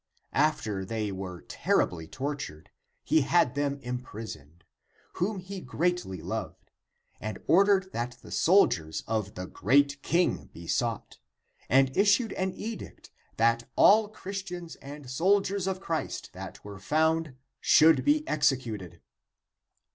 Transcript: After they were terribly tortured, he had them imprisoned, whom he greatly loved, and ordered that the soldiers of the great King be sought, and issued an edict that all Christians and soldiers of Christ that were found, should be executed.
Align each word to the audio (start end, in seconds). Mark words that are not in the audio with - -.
After 0.33 0.83
they 0.83 1.11
were 1.11 1.43
terribly 1.43 2.07
tortured, 2.07 2.71
he 3.03 3.21
had 3.21 3.53
them 3.53 3.77
imprisoned, 3.83 4.63
whom 5.21 5.37
he 5.37 5.61
greatly 5.61 6.23
loved, 6.23 6.71
and 7.19 7.37
ordered 7.45 7.93
that 7.93 8.17
the 8.23 8.31
soldiers 8.31 9.03
of 9.05 9.35
the 9.35 9.45
great 9.45 10.01
King 10.01 10.45
be 10.53 10.65
sought, 10.65 11.19
and 11.69 11.95
issued 11.95 12.33
an 12.33 12.51
edict 12.55 13.11
that 13.37 13.69
all 13.75 14.07
Christians 14.09 14.75
and 14.77 15.07
soldiers 15.07 15.67
of 15.67 15.79
Christ 15.79 16.31
that 16.33 16.65
were 16.65 16.79
found, 16.79 17.35
should 17.59 18.03
be 18.03 18.27
executed. 18.27 19.01